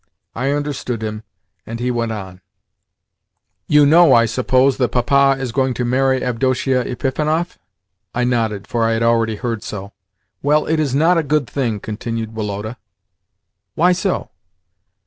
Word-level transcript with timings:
I 0.33 0.49
understood 0.49 1.03
him, 1.03 1.21
and 1.63 1.79
he 1.79 1.91
went 1.91 2.11
on: 2.11 2.41
"You 3.67 3.85
know, 3.85 4.15
I 4.15 4.25
suppose, 4.25 4.77
that 4.77 4.89
Papa 4.91 5.35
is 5.39 5.51
going 5.51 5.75
to 5.75 5.85
marry 5.85 6.21
Avdotia 6.23 6.83
Epifanov?" 6.87 7.59
I 8.15 8.23
nodded, 8.23 8.65
for 8.65 8.83
I 8.83 8.93
had 8.93 9.03
already 9.03 9.35
heard 9.35 9.61
so. 9.61 9.93
"Well, 10.41 10.65
it 10.65 10.79
is 10.79 10.95
not 10.95 11.19
a 11.19 11.21
good 11.21 11.45
thing," 11.47 11.79
continued 11.79 12.33
Woloda. 12.35 12.77
"Why 13.75 13.91
so?" 13.91 14.31